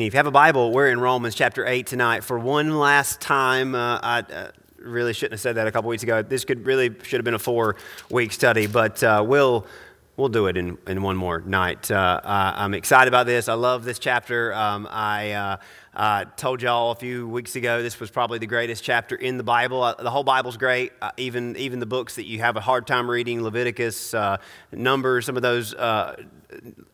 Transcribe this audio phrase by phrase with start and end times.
[0.00, 2.24] If you have a Bible, we're in Romans chapter 8 tonight.
[2.24, 6.02] For one last time, uh, I uh, really shouldn't have said that a couple weeks
[6.02, 6.22] ago.
[6.22, 7.76] This could really should have been a four
[8.10, 9.66] week study, but uh, we'll.
[10.14, 11.90] We'll do it in, in one more night.
[11.90, 13.48] Uh, I'm excited about this.
[13.48, 14.52] I love this chapter.
[14.52, 15.56] Um, I uh,
[15.94, 19.42] uh, told y'all a few weeks ago this was probably the greatest chapter in the
[19.42, 19.82] Bible.
[19.82, 20.92] Uh, the whole Bible's great.
[21.00, 24.36] Uh, even even the books that you have a hard time reading, Leviticus, uh,
[24.70, 25.74] Numbers, some of those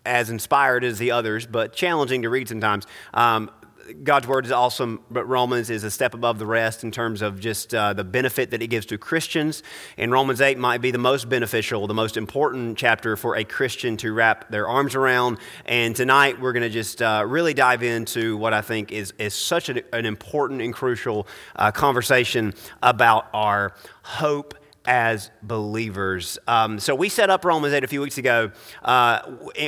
[0.06, 2.86] as inspired as the others, but challenging to read sometimes.
[3.12, 3.50] Um,
[4.02, 7.40] God's word is awesome, but Romans is a step above the rest in terms of
[7.40, 9.62] just uh, the benefit that it gives to Christians.
[9.96, 13.96] And Romans 8 might be the most beneficial, the most important chapter for a Christian
[13.98, 15.38] to wrap their arms around.
[15.64, 19.32] And tonight we're going to just uh, really dive into what I think is, is
[19.32, 21.26] such an, an important and crucial
[21.56, 24.54] uh, conversation about our hope
[24.88, 26.38] as believers.
[26.48, 28.50] Um, so we set up Romans 8 a few weeks ago
[28.82, 29.20] uh,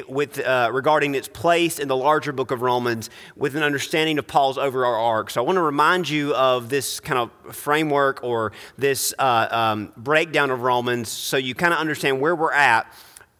[0.08, 4.26] with, uh, regarding its place in the larger book of Romans with an understanding of
[4.26, 5.28] Paul's overall arc.
[5.30, 9.92] So I want to remind you of this kind of framework or this uh, um,
[9.94, 12.90] breakdown of Romans so you kind of understand where we're at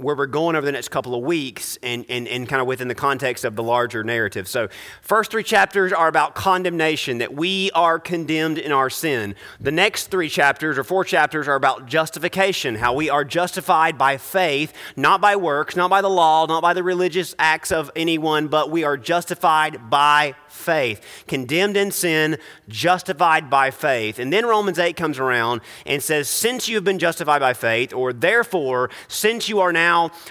[0.01, 2.89] where we're going over the next couple of weeks and, and, and kind of within
[2.89, 4.49] the context of the larger narrative.
[4.49, 4.69] So,
[5.03, 9.35] first three chapters are about condemnation, that we are condemned in our sin.
[9.61, 14.17] The next three chapters or four chapters are about justification, how we are justified by
[14.17, 18.49] faith, not by works, not by the law, not by the religious acts of anyone,
[18.49, 21.25] but we are justified by faith.
[21.27, 24.19] Condemned in sin, justified by faith.
[24.19, 27.93] And then Romans 8 comes around and says, Since you have been justified by faith,
[27.93, 29.90] or therefore, since you are now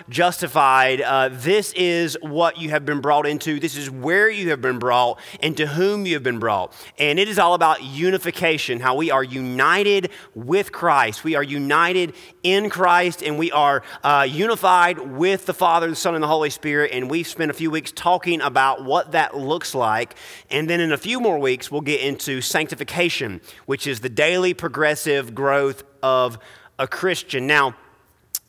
[0.09, 3.59] justified, uh, this is what you have been brought into.
[3.59, 6.73] This is where you have been brought and to whom you have been brought.
[6.97, 11.23] And it is all about unification, how we are united with Christ.
[11.23, 16.15] We are united in Christ and we are uh, unified with the Father, the Son,
[16.15, 16.91] and the Holy Spirit.
[16.93, 20.15] And we've spent a few weeks talking about what that looks like.
[20.49, 24.53] And then in a few more weeks, we'll get into sanctification, which is the daily
[24.53, 26.39] progressive growth of
[26.77, 27.45] a Christian.
[27.45, 27.75] Now,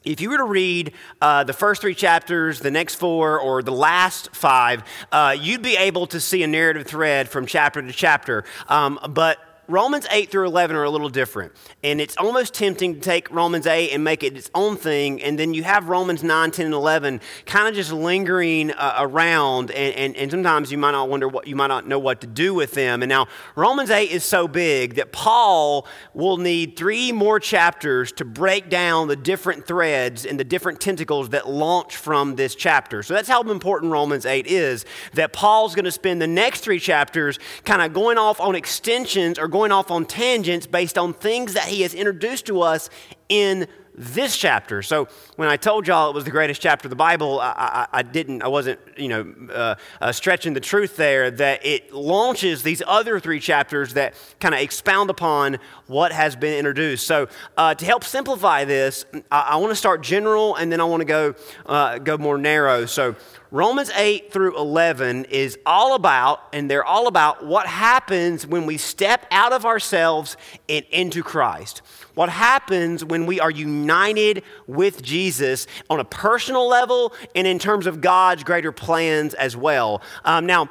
[0.05, 3.72] if you were to read uh, the first three chapters, the next four, or the
[3.72, 8.44] last five, uh, you'd be able to see a narrative thread from chapter to chapter.
[8.69, 9.39] Um, but
[9.70, 11.53] Romans 8 through 11 are a little different.
[11.84, 15.22] And it's almost tempting to take Romans 8 and make it its own thing.
[15.22, 19.70] And then you have Romans 9, 10, and 11 kind of just lingering uh, around.
[19.70, 22.26] And, and, and sometimes you might not wonder what, you might not know what to
[22.26, 23.03] do with them.
[23.03, 28.25] And now Romans 8 is so big that Paul will need three more chapters to
[28.25, 33.04] break down the different threads and the different tentacles that launch from this chapter.
[33.04, 36.80] So that's how important Romans 8 is, that Paul's going to spend the next three
[36.80, 41.12] chapters kind of going off on extensions or going going off on tangents based on
[41.12, 42.88] things that he has introduced to us
[43.28, 44.81] in this chapter.
[44.81, 45.06] So
[45.37, 47.50] when I told y'all it was the greatest chapter of the Bible, I,
[47.93, 51.31] I, I didn't, I wasn't, you know, uh, uh, stretching the truth there.
[51.31, 56.56] That it launches these other three chapters that kind of expound upon what has been
[56.56, 57.06] introduced.
[57.06, 57.28] So
[57.59, 61.03] uh, to help simplify this, I, I want to start general, and then I want
[61.03, 61.34] to go
[61.66, 62.87] uh, go more narrow.
[62.87, 63.15] So
[63.53, 68.77] Romans 8 through 11 is all about, and they're all about what happens when we
[68.77, 70.37] step out of ourselves
[70.69, 71.83] and into Christ.
[72.15, 77.89] What happens when we are united with Jesus on a personal level and in terms
[77.89, 80.00] of God's greater plans as well.
[80.25, 80.69] Um, now,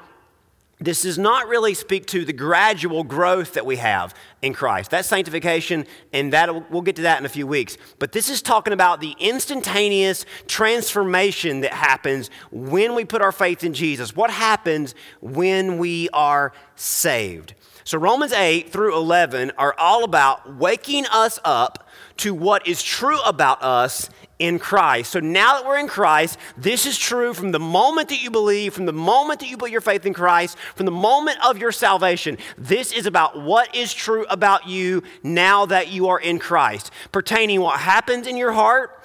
[0.80, 4.92] this does not really speak to the gradual growth that we have in Christ.
[4.92, 7.78] That's sanctification, and that we'll get to that in a few weeks.
[8.00, 13.64] But this is talking about the instantaneous transformation that happens when we put our faith
[13.66, 14.16] in Jesus.
[14.16, 17.56] What happens when we are saved?
[17.84, 23.20] So Romans 8 through 11 are all about waking us up to what is true
[23.22, 25.12] about us in Christ.
[25.12, 28.74] So now that we're in Christ, this is true from the moment that you believe,
[28.74, 31.74] from the moment that you put your faith in Christ, from the moment of your
[31.74, 32.38] salvation.
[32.58, 37.60] This is about what is true about you now that you are in Christ, pertaining
[37.60, 39.04] what happens in your heart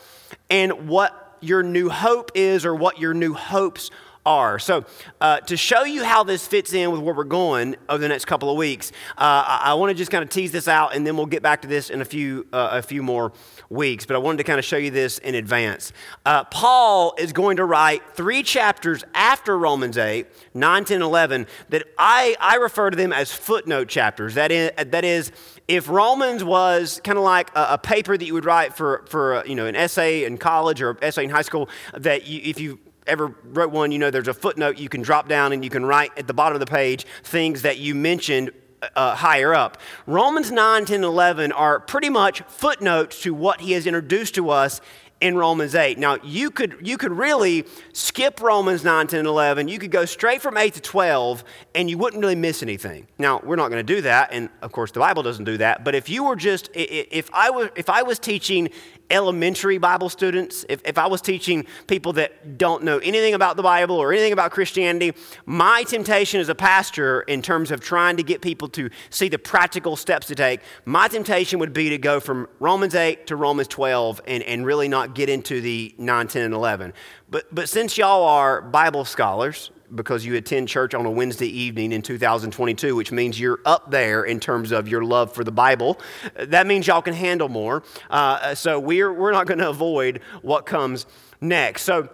[0.49, 3.91] and what your new hope is or what your new hopes
[4.27, 4.59] are.
[4.59, 4.85] So,
[5.21, 8.25] uh, to show you how this fits in with where we're going over the next
[8.25, 11.07] couple of weeks, uh, I, I want to just kind of tease this out, and
[11.07, 13.33] then we'll get back to this in a few uh, a few more
[13.71, 14.07] weeks.
[14.07, 15.93] But I wanted to kind of show you this in advance.
[16.25, 21.85] Uh, Paul is going to write three chapters after Romans 8, 9, 10, 11, that
[21.99, 24.35] I, I refer to them as footnote chapters.
[24.35, 25.33] That is, that is
[25.69, 29.35] if Romans was kind of like a, a, paper that you would write for, for
[29.35, 32.61] uh, you know, an essay in college or essay in high school, that you, if
[32.61, 35.71] you ever wrote one, you know there's a footnote you can drop down and you
[35.71, 38.51] can write at the bottom of the page things that you mentioned
[38.95, 39.79] uh, higher up.
[40.07, 44.81] Romans 9, 10, 11 are pretty much footnotes to what he has introduced to us
[45.21, 45.97] in Romans 8.
[45.99, 49.69] Now, you could, you could really skip Romans 9, 10, and 11.
[49.69, 53.07] You could go straight from 8 to 12, and you wouldn't really miss anything.
[53.19, 55.83] Now, we're not going to do that, and of course, the Bible doesn't do that.
[55.83, 58.69] But if you were just, if I was, if I was teaching
[59.11, 63.63] elementary Bible students, if, if I was teaching people that don't know anything about the
[63.63, 65.13] Bible or anything about Christianity,
[65.47, 69.39] my temptation as a pastor, in terms of trying to get people to see the
[69.39, 73.69] practical steps to take, my temptation would be to go from Romans 8 to Romans
[73.69, 76.93] 12 and, and really not get into the 9, 10, and 11.
[77.31, 81.93] But, but since y'all are Bible scholars, because you attend church on a Wednesday evening
[81.93, 85.99] in 2022, which means you're up there in terms of your love for the Bible.
[86.37, 87.83] That means y'all can handle more.
[88.11, 91.07] Uh, so we're, we're not going to avoid what comes
[91.41, 91.83] next.
[91.83, 92.09] So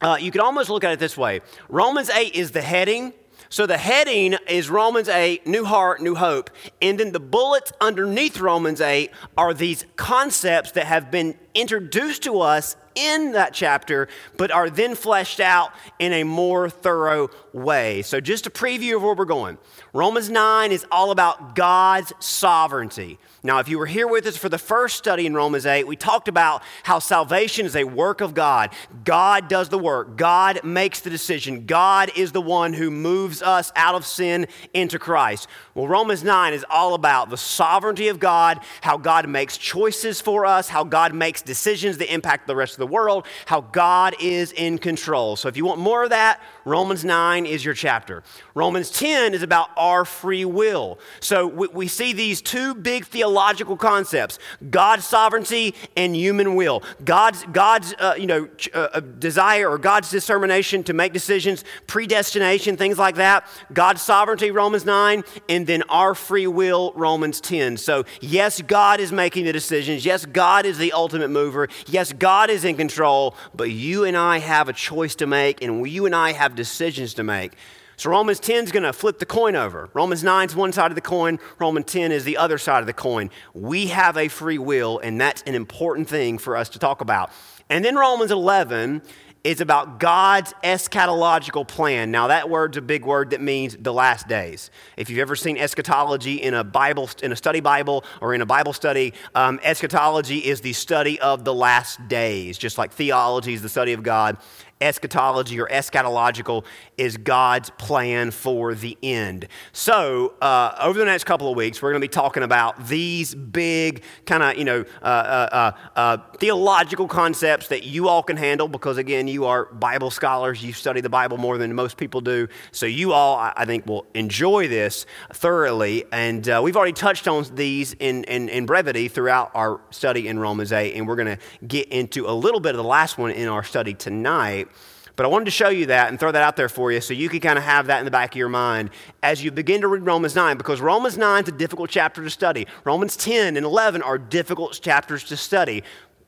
[0.00, 3.12] uh, you can almost look at it this way Romans 8 is the heading.
[3.48, 6.50] So the heading is Romans 8, new heart, new hope.
[6.82, 12.40] And then the bullets underneath Romans 8 are these concepts that have been introduced to
[12.40, 18.02] us in that chapter, but are then fleshed out in a more thorough way.
[18.02, 19.58] So, just a preview of where we're going.
[19.92, 23.18] Romans 9 is all about God's sovereignty.
[23.42, 25.96] Now, if you were here with us for the first study in Romans 8, we
[25.96, 28.70] talked about how salvation is a work of God.
[29.04, 31.66] God does the work, God makes the decision.
[31.66, 35.46] God is the one who moves us out of sin into Christ.
[35.74, 40.46] Well, Romans 9 is all about the sovereignty of God, how God makes choices for
[40.46, 44.52] us, how God makes decisions that impact the rest of the world, how God is
[44.52, 45.36] in control.
[45.36, 48.22] So, if you want more of that, Romans 9 is your chapter.
[48.54, 50.98] Romans 10 is about our free will.
[51.20, 54.38] So, we, we see these two big theological concepts
[54.70, 56.82] God's sovereignty and human will.
[57.04, 62.76] God's, God's uh, you know, uh, uh, desire or God's determination to make decisions, predestination,
[62.76, 63.46] things like that.
[63.72, 67.76] God's sovereignty, Romans 9, and then our free will, Romans 10.
[67.76, 70.04] So, yes, God is making the decisions.
[70.04, 71.68] Yes, God is the ultimate mover.
[71.86, 75.86] Yes, God is in control, but you and I have a choice to make, and
[75.88, 77.52] you and I have decisions to make.
[77.96, 79.88] So Romans 10 is going to flip the coin over.
[79.94, 82.86] Romans 9 is one side of the coin, Romans 10 is the other side of
[82.86, 83.30] the coin.
[83.52, 87.30] We have a free will, and that's an important thing for us to talk about.
[87.70, 89.02] And then Romans 11
[89.44, 92.10] is about God's eschatological plan.
[92.10, 94.70] Now, that word's a big word that means the last days.
[94.96, 98.46] If you've ever seen eschatology in a Bible, in a study Bible, or in a
[98.46, 103.60] Bible study, um, eschatology is the study of the last days, just like theology is
[103.60, 104.38] the study of God
[104.80, 106.64] eschatology or eschatological
[106.98, 109.48] is God's plan for the end.
[109.72, 113.34] So, uh, over the next couple of weeks, we're going to be talking about these
[113.34, 118.36] big kind of, you know, uh, uh, uh, uh, theological concepts that you all can
[118.36, 120.62] handle because, again, you are Bible scholars.
[120.62, 122.48] You study the Bible more than most people do.
[122.72, 126.04] So, you all, I think, will enjoy this thoroughly.
[126.12, 130.38] And uh, we've already touched on these in, in, in brevity throughout our study in
[130.38, 130.94] Romans 8.
[130.94, 133.62] And we're going to get into a little bit of the last one in our
[133.62, 134.68] study tonight.
[135.16, 137.14] But I wanted to show you that and throw that out there for you so
[137.14, 138.90] you can kind of have that in the back of your mind
[139.22, 142.30] as you begin to read Romans 9, because Romans 9 is a difficult chapter to
[142.30, 142.66] study.
[142.84, 145.84] Romans 10 and 11 are difficult chapters to study.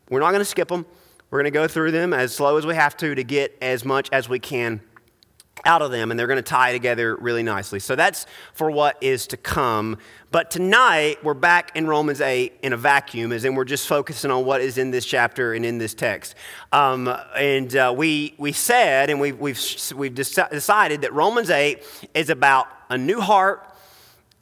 [0.08, 0.86] We're not going to skip them.
[1.30, 3.84] We're going to go through them as slow as we have to to get as
[3.84, 4.80] much as we can
[5.66, 7.80] out of them, and they're going to tie together really nicely.
[7.80, 8.24] So that's
[8.54, 9.98] for what is to come.
[10.30, 14.30] But tonight, we're back in Romans 8 in a vacuum, as in we're just focusing
[14.30, 16.34] on what is in this chapter and in this text.
[16.72, 19.60] Um, and uh, we, we said, and we've, we've,
[19.94, 21.82] we've decided that Romans 8
[22.14, 23.68] is about a new heart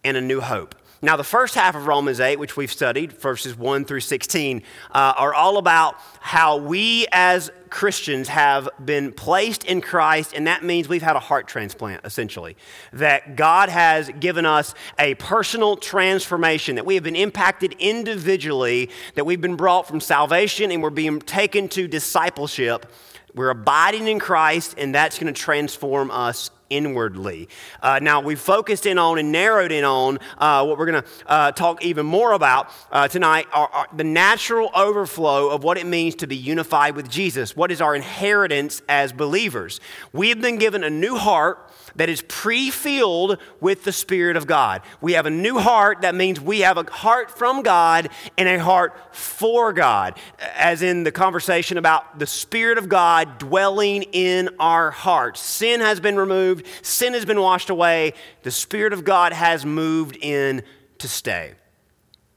[0.05, 0.75] and a new hope.
[1.05, 5.13] Now, the first half of Romans 8, which we've studied, verses 1 through 16, uh,
[5.19, 10.89] are all about how we as Christians have been placed in Christ, and that means
[10.89, 12.57] we've had a heart transplant, essentially.
[12.95, 19.27] That God has given us a personal transformation, that we have been impacted individually, that
[19.27, 22.91] we've been brought from salvation and we're being taken to discipleship.
[23.35, 27.49] We're abiding in Christ, and that's going to transform us inwardly.
[27.83, 31.09] Uh, now, we focused in on and narrowed in on uh, what we're going to
[31.27, 35.87] uh, talk even more about uh, tonight are, are, the natural overflow of what it
[35.87, 37.57] means to be unified with Jesus.
[37.57, 39.81] What is our inheritance as believers?
[40.13, 44.47] We have been given a new heart that is pre filled with the Spirit of
[44.47, 44.83] God.
[45.01, 46.03] We have a new heart.
[46.03, 50.19] That means we have a heart from God and a heart for God,
[50.57, 55.41] as in the conversation about the Spirit of God dwelling in our hearts.
[55.41, 58.15] Sin has been removed, sin has been washed away.
[58.43, 60.63] The Spirit of God has moved in
[60.99, 61.55] to stay.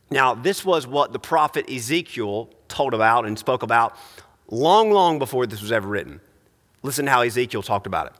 [0.10, 3.98] Now, this was what the prophet Ezekiel told about and spoke about
[4.50, 6.22] long, long before this was ever written.
[6.82, 8.14] Listen to how Ezekiel talked about it.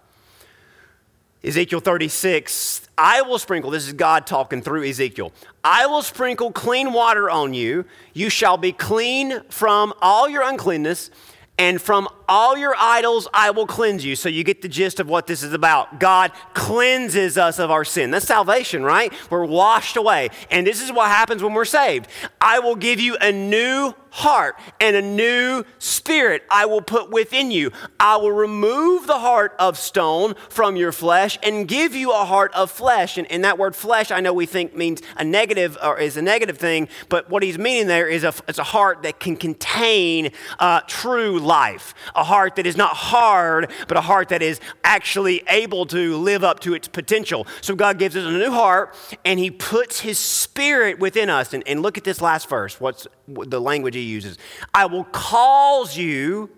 [1.48, 5.32] Ezekiel 36, I will sprinkle, this is God talking through Ezekiel.
[5.64, 7.86] I will sprinkle clean water on you.
[8.14, 11.10] You shall be clean from all your uncleanness,
[11.58, 14.16] and from all your idols I will cleanse you.
[14.16, 16.00] So you get the gist of what this is about.
[16.00, 18.12] God cleanses us of our sin.
[18.12, 19.14] That's salvation, right?
[19.30, 20.30] We're washed away.
[20.52, 22.08] And this is what happens when we're saved.
[22.42, 27.52] I will give you a new heart and a new spirit I will put within
[27.52, 27.72] you.
[28.00, 32.52] I will remove the heart of stone from your flesh and give you a heart
[32.54, 33.18] of flesh.
[33.18, 36.22] And, and that word flesh, I know we think means a negative or is a
[36.22, 40.32] negative thing, but what he's meaning there is a, it's a heart that can contain
[40.60, 45.44] uh, true life, a heart that is not hard, but a heart that is actually
[45.48, 47.48] able to live up to its potential.
[47.62, 51.54] So God gives us a new heart and he puts his spirit within us.
[51.54, 52.80] And, and look at this last verse.
[52.82, 54.38] What's the language he uses.
[54.74, 56.50] I will cause you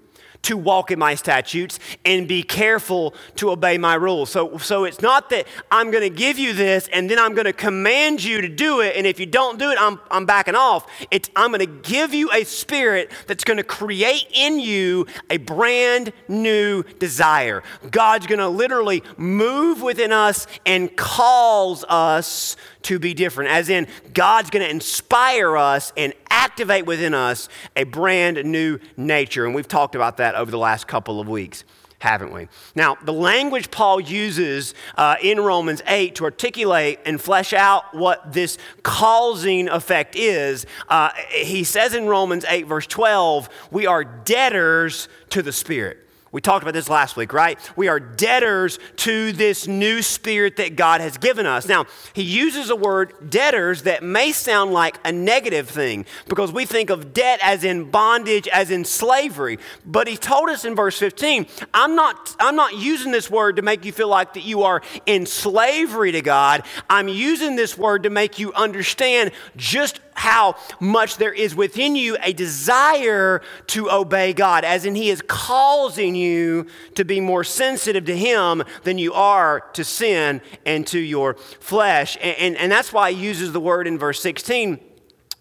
[0.43, 4.29] to walk in my statutes and be careful to obey my rules.
[4.29, 7.45] So, so it's not that I'm going to give you this and then I'm going
[7.45, 10.55] to command you to do it, and if you don't do it, I'm, I'm backing
[10.55, 10.87] off.
[11.11, 15.37] It's I'm going to give you a spirit that's going to create in you a
[15.37, 17.63] brand new desire.
[17.91, 23.87] God's going to literally move within us and cause us to be different, as in,
[24.13, 29.45] God's going to inspire us and activate within us a brand new nature.
[29.45, 31.63] And we've talked about that over the last couple of weeks
[31.99, 32.47] haven't we?
[32.75, 38.31] Now, the language Paul uses uh, in Romans 8 to articulate and flesh out what
[38.31, 45.09] this causing effect is, uh, he says in Romans 8, verse 12, we are debtors
[45.29, 46.08] to the Spirit.
[46.31, 47.59] We talked about this last week, right?
[47.75, 51.67] We are debtors to this new spirit that God has given us.
[51.67, 56.65] Now, he uses a word debtors that may sound like a negative thing because we
[56.65, 59.57] think of debt as in bondage, as in slavery.
[59.85, 63.63] But he told us in verse 15, I'm not, I'm not using this word to
[63.63, 66.63] make you feel like that you are in slavery to God.
[66.89, 72.17] I'm using this word to make you understand just how much there is within you
[72.21, 78.05] a desire to obey God, as in He is causing you to be more sensitive
[78.05, 82.17] to Him than you are to sin and to your flesh.
[82.21, 84.79] And, and, and that's why He uses the word in verse 16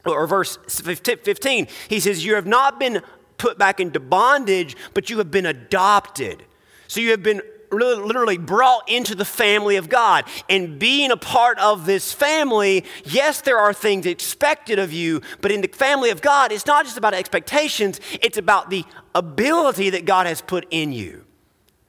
[0.06, 1.66] or verse 15.
[1.88, 3.02] He says, You have not been
[3.36, 6.44] put back into bondage, but you have been adopted.
[6.86, 10.24] So you have been literally brought into the family of God.
[10.48, 15.50] And being a part of this family, yes, there are things expected of you, but
[15.50, 18.84] in the family of God, it's not just about expectations, it's about the
[19.14, 21.24] ability that God has put in you.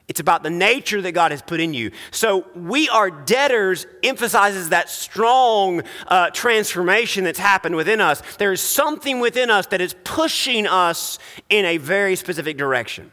[0.10, 1.92] It's about the nature that God has put in you.
[2.10, 8.24] So, we are debtors emphasizes that strong uh, transformation that's happened within us.
[8.38, 13.12] There is something within us that is pushing us in a very specific direction.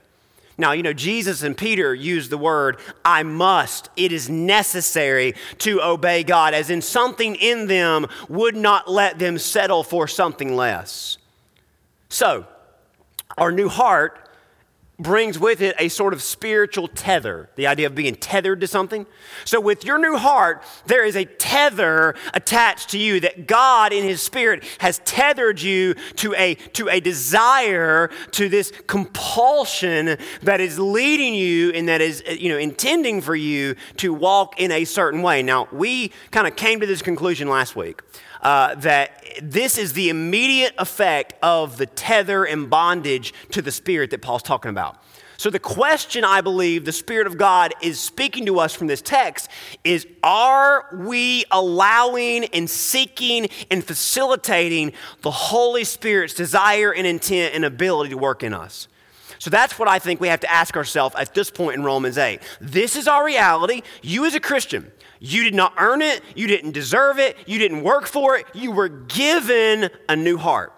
[0.59, 3.91] Now, you know, Jesus and Peter used the word, I must.
[3.97, 9.39] It is necessary to obey God, as in something in them would not let them
[9.39, 11.19] settle for something less.
[12.09, 12.47] So,
[13.37, 14.26] our new heart
[14.99, 19.07] brings with it a sort of spiritual tether, the idea of being tethered to something.
[19.45, 24.05] So, with your new heart, there is a tether attached to you that God, in
[24.05, 30.79] His Spirit, has tethered you to a, to a desire, to this compulsion that is
[30.79, 34.85] leading you and that is, uh, you know, intending for you to walk in a
[34.85, 35.43] certain way.
[35.43, 38.03] Now, we kind of came to this conclusion last week
[38.43, 44.11] uh, that this is the immediate effect of the tether and bondage to the Spirit
[44.11, 45.03] that Paul's talking about.
[45.39, 49.03] So, the question I believe the Spirit of God is speaking to us from this
[49.03, 49.51] text
[49.85, 57.65] is Are we allowing and seeking and facilitating the Holy Spirit's desire and intent and
[57.65, 58.89] ability to work in us?
[59.39, 62.17] So that's what I think we have to ask ourselves at this point in Romans
[62.17, 62.41] 8.
[62.61, 63.83] This is our reality.
[64.03, 67.83] You, as a Christian, you did not earn it, you didn't deserve it, you didn't
[67.83, 70.73] work for it, you were given a new heart.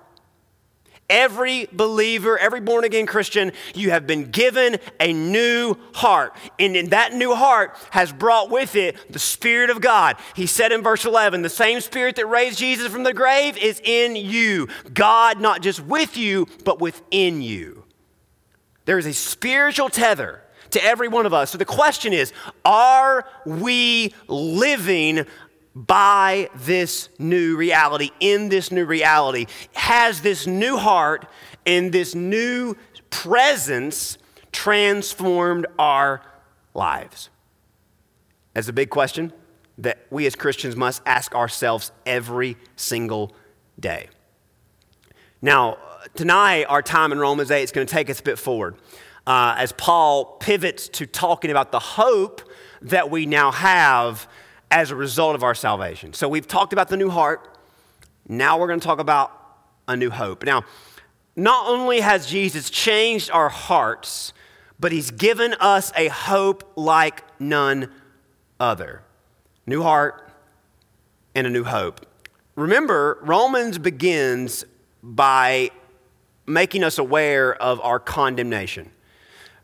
[1.11, 6.37] Every believer, every born again Christian, you have been given a new heart.
[6.59, 10.17] And in that new heart has brought with it the Spirit of God.
[10.37, 13.81] He said in verse 11, the same Spirit that raised Jesus from the grave is
[13.83, 14.69] in you.
[14.93, 17.85] God not just with you, but within you.
[18.85, 21.51] There is a spiritual tether to every one of us.
[21.51, 22.33] So the question is
[22.65, 25.27] are we living
[25.75, 29.47] by this new reality, in this new reality?
[29.75, 31.27] Has this new heart
[31.67, 32.77] and this new
[33.11, 34.19] presence
[34.51, 36.23] transformed our
[36.75, 37.31] lives?
[38.55, 39.33] That's a big question
[39.79, 43.33] that we as Christians must ask ourselves every single
[43.79, 44.09] day.
[45.41, 45.79] Now,
[46.17, 48.75] tonight, our time in Romans 8 is going to take us a bit forward
[49.29, 52.41] uh, as Paul pivots to talking about the hope
[52.81, 54.27] that we now have
[54.71, 56.15] as a result of our salvation.
[56.15, 57.59] So we've talked about the new heart.
[58.27, 59.31] Now we're going to talk about
[59.87, 60.45] a new hope.
[60.45, 60.65] Now,
[61.37, 64.33] not only has Jesus changed our hearts,
[64.81, 67.93] but he's given us a hope like none
[68.59, 69.03] other.
[69.67, 70.27] New heart
[71.35, 72.07] and a new hope.
[72.57, 74.65] Remember, Romans begins
[75.03, 75.71] by
[76.47, 78.91] making us aware of our condemnation.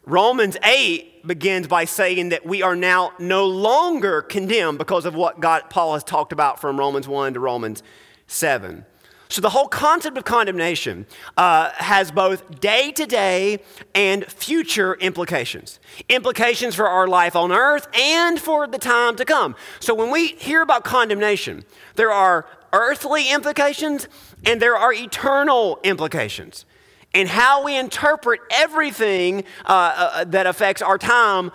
[0.06, 5.40] Romans 8 begins by saying that we are now no longer condemned because of what
[5.40, 7.82] God, Paul has talked about from Romans 1 to Romans
[8.26, 8.84] 7.
[9.30, 11.06] So, the whole concept of condemnation
[11.36, 13.60] uh, has both day to day
[13.94, 15.80] and future implications.
[16.10, 19.56] Implications for our life on earth and for the time to come.
[19.80, 21.64] So, when we hear about condemnation,
[21.96, 24.08] there are earthly implications
[24.44, 26.66] and there are eternal implications.
[27.14, 31.52] And how we interpret everything uh, uh, that affects our time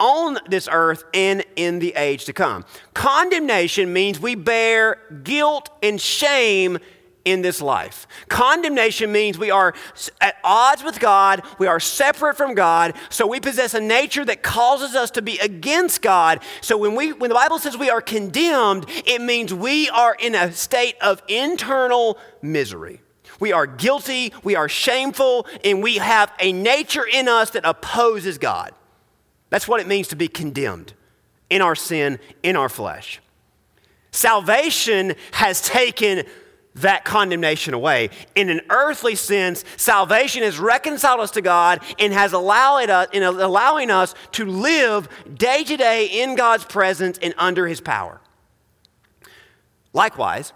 [0.00, 2.64] on this earth and in the age to come.
[2.94, 6.78] Condemnation means we bear guilt and shame
[7.24, 8.06] in this life.
[8.28, 9.74] Condemnation means we are
[10.20, 14.42] at odds with God, we are separate from God, so we possess a nature that
[14.42, 16.40] causes us to be against God.
[16.62, 20.34] So when we when the Bible says we are condemned, it means we are in
[20.34, 23.02] a state of internal misery.
[23.40, 28.38] We are guilty, we are shameful, and we have a nature in us that opposes
[28.38, 28.72] God.
[29.48, 30.92] That's what it means to be condemned
[31.48, 33.20] in our sin, in our flesh.
[34.12, 36.24] Salvation has taken
[36.76, 38.10] that condemnation away.
[38.34, 43.10] In an earthly sense, salvation has reconciled us to God and has allowed us, uh,
[43.12, 48.20] in allowing us to live day to day in God's presence and under His power.
[49.92, 50.52] Likewise,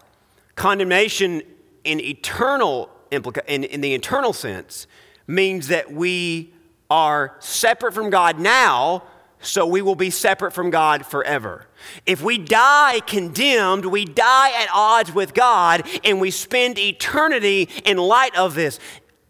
[0.54, 1.42] condemnation
[1.84, 4.86] in eternal implica- in, in the eternal sense
[5.26, 6.52] means that we
[6.90, 9.04] are separate from God now,
[9.40, 11.66] so we will be separate from God forever.
[12.06, 17.96] If we die condemned, we die at odds with God, and we spend eternity in
[17.96, 18.78] light of this.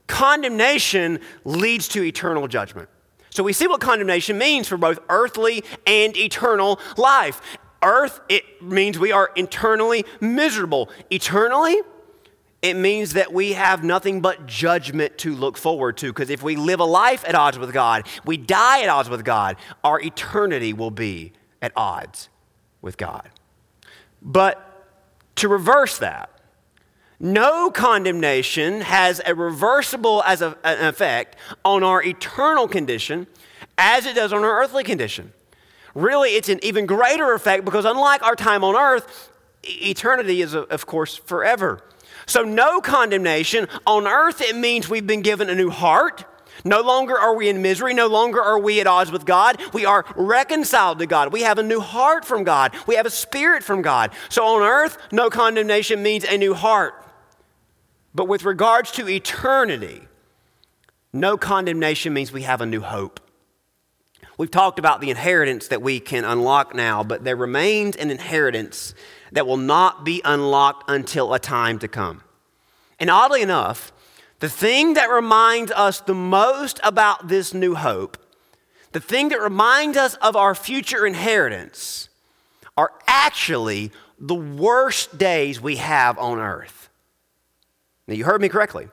[0.07, 2.89] Condemnation leads to eternal judgment.
[3.31, 7.41] So we see what condemnation means for both earthly and eternal life.
[7.83, 10.89] Earth, it means we are internally miserable.
[11.11, 11.77] Eternally,
[12.65, 16.07] it means that we have nothing but judgment to look forward to.
[16.07, 19.23] Because if we live a life at odds with God, we die at odds with
[19.23, 22.31] God, our eternity will be at odds
[22.81, 23.29] with God.
[24.23, 24.87] But
[25.37, 26.31] to reverse that,
[27.21, 33.27] no condemnation has a reversible as a, an effect on our eternal condition
[33.77, 35.35] as it does on our earthly condition.
[35.95, 39.31] Really, it's an even greater effect because unlike our time on earth,
[39.65, 41.83] eternity is, of course, forever.
[42.27, 43.69] So, no condemnation.
[43.87, 46.25] On earth, it means we've been given a new heart.
[46.65, 47.95] No longer are we in misery.
[47.95, 49.61] No longer are we at odds with God.
[49.73, 51.33] We are reconciled to God.
[51.33, 52.75] We have a new heart from God.
[52.87, 54.13] We have a spirit from God.
[54.29, 56.95] So on earth, no condemnation means a new heart.
[58.15, 60.03] But with regards to eternity,
[61.13, 63.21] no condemnation means we have a new hope.
[64.37, 68.95] We've talked about the inheritance that we can unlock now, but there remains an inheritance
[69.35, 72.23] that will not be unlocked until a time to come.
[73.01, 73.93] And oddly enough,
[74.39, 78.17] the thing that reminds us the most about this new hope,
[78.93, 82.09] the thing that reminds us of our future inheritance,
[82.77, 86.89] are actually the worst days we have on earth.
[88.07, 88.89] Now, you heard me correctly.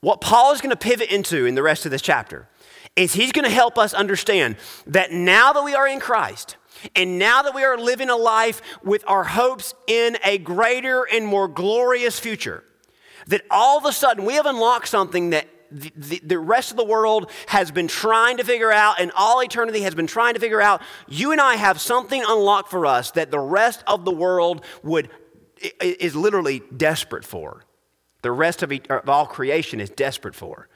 [0.00, 2.48] What Paul is going to pivot into in the rest of this chapter
[2.96, 4.56] is he's going to help us understand
[4.88, 6.56] that now that we are in Christ,
[6.94, 11.26] and now that we are living a life with our hopes in a greater and
[11.26, 12.64] more glorious future,
[13.26, 16.84] that all of a sudden we have unlocked something that the, the, rest of the
[16.84, 20.60] world has been trying to figure out, and all eternity has been trying to figure
[20.60, 20.82] out.
[21.08, 25.08] You and I have something unlocked for us that the rest of the world would
[25.80, 27.64] is literally desperate for.
[28.22, 30.68] The rest of, of all creation is desperate for.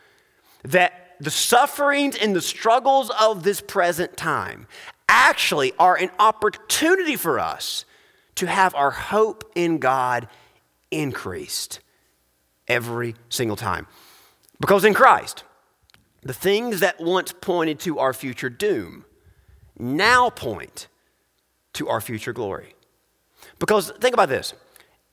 [0.65, 4.67] That the sufferings and the struggles of this present time
[5.09, 7.85] actually are an opportunity for us
[8.37, 10.29] to have our hope in God
[10.91, 11.81] increased
[12.69, 13.87] every single time.
[14.61, 15.45] Because in Christ,
[16.23, 19.05] the things that once pointed to our future doom
[19.79, 20.89] now point
[21.75, 22.75] to our future glory.
[23.59, 24.55] Because think about this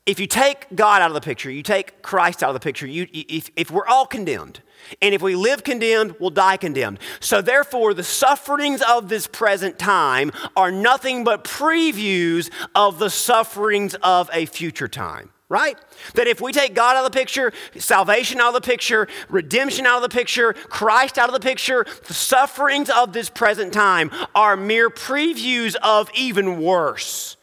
[0.06, 2.86] if you take God out of the picture, you take Christ out of the picture,
[2.86, 4.60] you, if, if we're all condemned,
[5.00, 6.98] and if we live condemned, we'll die condemned.
[7.20, 13.94] So, therefore, the sufferings of this present time are nothing but previews of the sufferings
[14.02, 15.30] of a future time.
[15.48, 15.78] right?
[16.14, 19.86] That if we take God out of the picture, salvation out of the picture, redemption
[19.86, 24.10] out of the picture, Christ out of the picture, the sufferings of this present time
[24.34, 27.36] are mere previews of even worse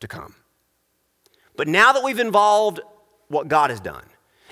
[0.00, 0.34] to come.
[1.56, 2.80] But now that we've involved
[3.28, 4.04] what God has done,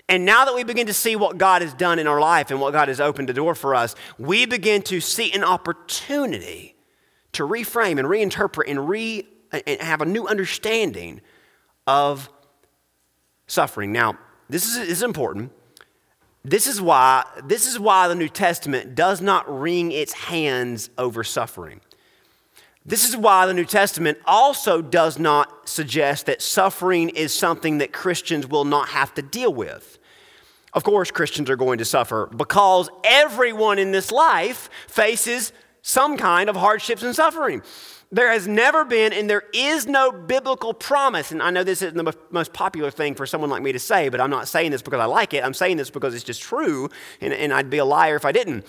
[0.08, 2.60] and now that we begin to see what God has done in our life and
[2.60, 6.76] what God has opened the door for us, we begin to see an opportunity
[7.32, 9.26] to reframe and reinterpret and, re,
[9.66, 11.20] and have a new understanding
[11.86, 12.28] of
[13.46, 13.92] suffering.
[13.92, 15.52] Now, this is, is important.
[16.44, 21.24] This is why this is why the New Testament does not wring its hands over
[21.24, 21.80] suffering.
[22.86, 27.92] This is why the New Testament also does not suggest that suffering is something that
[27.92, 29.98] Christians will not have to deal with.
[30.74, 36.50] Of course, Christians are going to suffer because everyone in this life faces some kind
[36.50, 37.62] of hardships and suffering.
[38.12, 41.32] There has never been, and there is no biblical promise.
[41.32, 44.08] And I know this isn't the most popular thing for someone like me to say,
[44.08, 45.42] but I'm not saying this because I like it.
[45.42, 48.32] I'm saying this because it's just true, and, and I'd be a liar if I
[48.32, 48.66] didn't.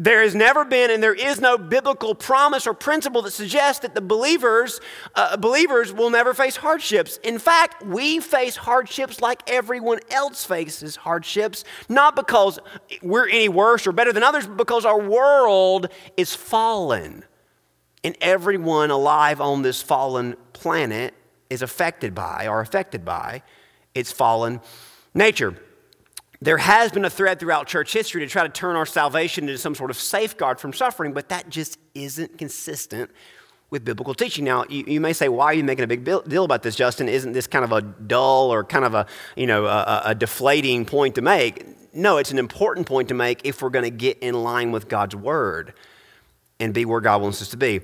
[0.00, 3.96] There has never been, and there is no biblical promise or principle that suggests that
[3.96, 4.80] the believers,
[5.16, 7.16] uh, believers will never face hardships.
[7.24, 12.60] In fact, we face hardships like everyone else faces hardships, not because
[13.02, 17.24] we're any worse or better than others, but because our world is fallen.
[18.04, 21.12] And everyone alive on this fallen planet
[21.50, 23.42] is affected by or affected by
[23.96, 24.60] its fallen
[25.12, 25.56] nature.
[26.40, 29.58] There has been a thread throughout church history to try to turn our salvation into
[29.58, 33.10] some sort of safeguard from suffering, but that just isn't consistent
[33.70, 34.44] with biblical teaching.
[34.44, 37.08] Now, you, you, may say, why are you making a big deal about this, Justin?
[37.08, 40.84] Isn't this kind of a dull or kind of a, you know, a, a deflating
[40.84, 41.66] point to make?
[41.92, 44.88] No, it's an important point to make if we're going to get in line with
[44.88, 45.74] God's word
[46.60, 47.80] and be where God wants us to be.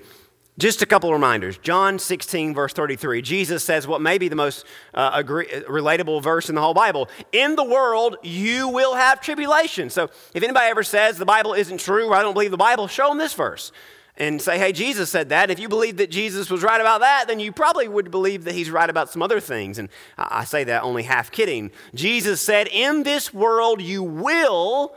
[0.56, 1.58] Just a couple of reminders.
[1.58, 4.64] John 16, verse 33, Jesus says what may be the most
[4.94, 7.08] uh, agree, relatable verse in the whole Bible.
[7.32, 9.90] In the world, you will have tribulation.
[9.90, 12.86] So if anybody ever says the Bible isn't true or I don't believe the Bible,
[12.86, 13.72] show them this verse
[14.16, 15.50] and say, hey, Jesus said that.
[15.50, 18.54] If you believe that Jesus was right about that, then you probably would believe that
[18.54, 19.78] he's right about some other things.
[19.78, 21.72] And I say that only half kidding.
[21.96, 24.94] Jesus said, in this world, you will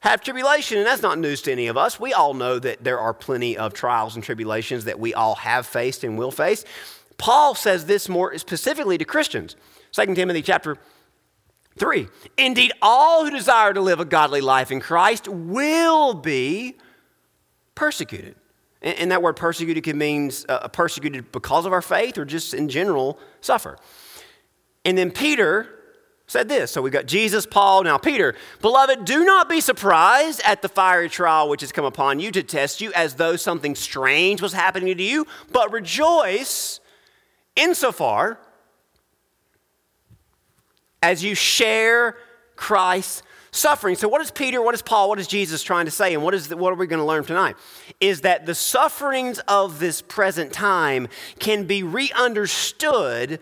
[0.00, 1.98] have tribulation, and that's not news to any of us.
[1.98, 5.66] We all know that there are plenty of trials and tribulations that we all have
[5.66, 6.64] faced and will face.
[7.16, 9.56] Paul says this more specifically to Christians.
[9.92, 10.76] 2 Timothy chapter
[11.78, 12.06] 3.
[12.36, 16.76] Indeed, all who desire to live a godly life in Christ will be
[17.74, 18.36] persecuted.
[18.80, 22.68] And that word persecuted can mean uh, persecuted because of our faith or just in
[22.68, 23.76] general suffer.
[24.84, 25.77] And then Peter
[26.28, 26.70] said this.
[26.70, 28.34] So we've got Jesus, Paul, now Peter.
[28.60, 32.42] Beloved, do not be surprised at the fiery trial which has come upon you to
[32.42, 36.80] test you as though something strange was happening to you, but rejoice
[37.56, 38.38] insofar
[41.02, 42.16] as you share
[42.56, 43.96] Christ's suffering.
[43.96, 46.34] So, what is Peter, what is Paul, what is Jesus trying to say, and what,
[46.34, 47.56] is the, what are we going to learn tonight?
[48.00, 53.40] Is that the sufferings of this present time can be re understood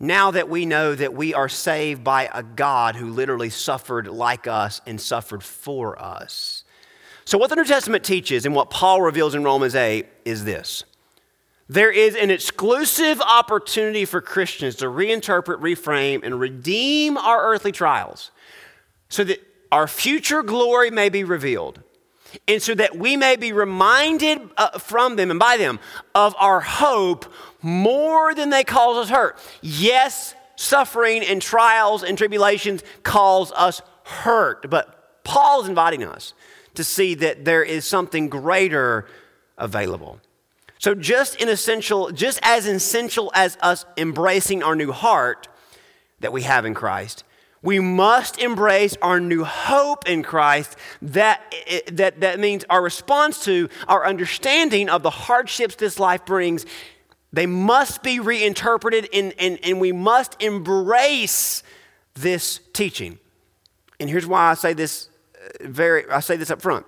[0.00, 4.46] now that we know that we are saved by a God who literally suffered like
[4.46, 6.64] us and suffered for us.
[7.26, 10.84] So, what the New Testament teaches and what Paul reveals in Romans 8 is this
[11.68, 18.32] there is an exclusive opportunity for Christians to reinterpret, reframe, and redeem our earthly trials
[19.08, 21.80] so that our future glory may be revealed.
[22.46, 25.80] And so that we may be reminded uh, from them and by them
[26.14, 27.26] of our hope
[27.62, 29.38] more than they cause us hurt.
[29.60, 36.34] Yes, suffering and trials and tribulations cause us hurt, but Paul is inviting us
[36.74, 39.06] to see that there is something greater
[39.58, 40.20] available.
[40.78, 45.48] So just in essential, just as essential as us embracing our new heart
[46.20, 47.24] that we have in Christ,
[47.62, 50.76] we must embrace our new hope in Christ.
[51.02, 51.42] That,
[51.92, 56.64] that, that means our response to, our understanding of the hardships this life brings
[57.32, 61.62] they must be reinterpreted, and, and, and we must embrace
[62.14, 63.18] this teaching.
[64.00, 66.86] And here's why I say this uh, very I say this up front.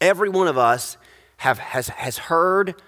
[0.00, 0.98] Every one of us
[1.38, 2.80] have, has, has heard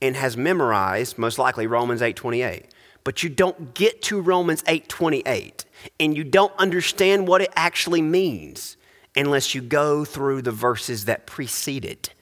[0.00, 2.64] and has memorized, most likely, Romans 8:28.
[3.04, 5.64] But you don't get to Romans 8:28
[6.00, 8.76] and you don't understand what it actually means
[9.16, 12.14] unless you go through the verses that precede it.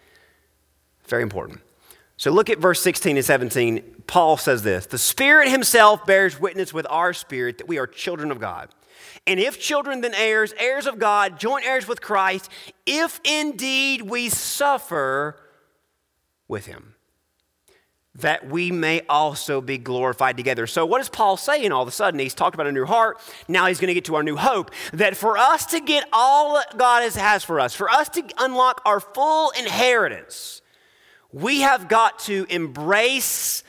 [1.07, 1.61] Very important.
[2.17, 4.03] So look at verse 16 and 17.
[4.07, 8.31] Paul says this The Spirit Himself bears witness with our spirit that we are children
[8.31, 8.71] of God.
[9.27, 12.51] And if children, then heirs, heirs of God, joint heirs with Christ,
[12.87, 15.39] if indeed we suffer
[16.49, 16.95] with Him.
[18.15, 20.67] that we may also be glorified together.
[20.67, 22.19] So, what is Paul saying all of a sudden?
[22.19, 23.19] He's talked about a new heart.
[23.47, 24.71] Now he's going to get to our new hope.
[24.95, 28.81] That for us to get all that God has for us, for us to unlock
[28.87, 30.63] our full inheritance,
[31.37, 33.63] we have got to embrace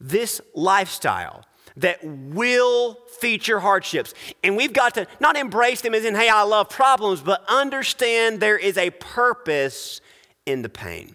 [0.00, 1.44] this lifestyle
[1.76, 4.12] that will feature hardships.
[4.42, 8.40] And we've got to not embrace them as in, hey, I love problems, but understand
[8.40, 10.00] there is a purpose
[10.46, 11.12] in the pain.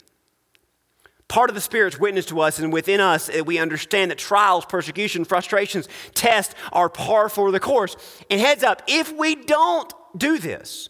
[1.27, 4.65] Part of the Spirit's witness to us and within us, eh, we understand that trials,
[4.65, 7.97] persecution, frustrations, tests are par for the course.
[8.31, 10.87] And heads up, if we don't do this,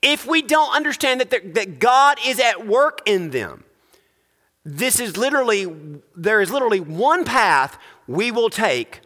[0.00, 3.64] if we don't understand that, that God is at work in them,
[4.64, 9.00] this is literally, there is literally one path we will take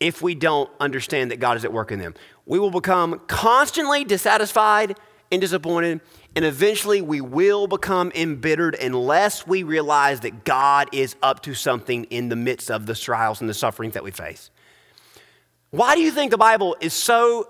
[0.00, 2.14] if we don't understand that God is at work in them.
[2.46, 4.96] We will become constantly dissatisfied
[5.30, 6.00] and disappointed,
[6.36, 12.04] and eventually we will become embittered unless we realize that God is up to something
[12.04, 14.50] in the midst of the trials and the sufferings that we face.
[15.70, 17.48] Why do you think the Bible is so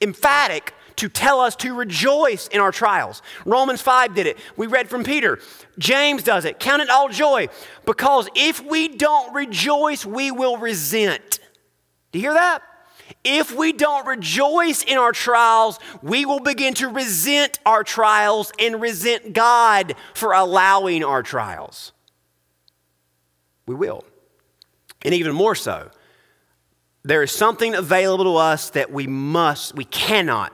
[0.00, 3.22] emphatic to tell us to rejoice in our trials.
[3.44, 4.38] Romans 5 did it.
[4.56, 5.40] We read from Peter.
[5.76, 6.60] James does it.
[6.60, 7.48] Count it all joy
[7.84, 11.40] because if we don't rejoice, we will resent.
[12.12, 12.62] Do you hear that?
[13.24, 18.80] If we don't rejoice in our trials, we will begin to resent our trials and
[18.80, 21.90] resent God for allowing our trials.
[23.66, 24.04] We will.
[25.04, 25.90] And even more so,
[27.02, 30.52] there is something available to us that we must, we cannot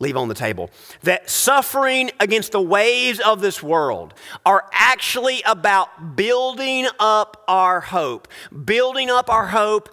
[0.00, 0.70] leave on the table.
[1.02, 8.26] That suffering against the waves of this world are actually about building up our hope.
[8.64, 9.90] Building up our hope.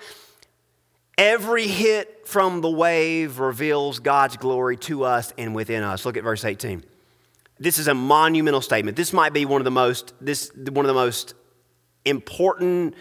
[1.17, 6.05] Every hit from the wave reveals God's glory to us and within us.
[6.05, 6.83] Look at verse 18.
[7.59, 8.97] This is a monumental statement.
[8.97, 11.33] This might be one of the most this one of the most
[12.05, 12.95] important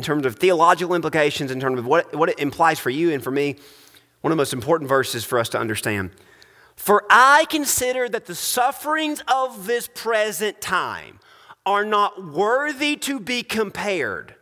[0.00, 3.22] in terms of theological implications, in terms of what, what it implies for you and
[3.22, 3.56] for me,
[4.22, 6.10] one of the most important verses for us to understand.
[6.80, 11.20] For I consider that the sufferings of this present time
[11.66, 14.34] are not worthy to be compared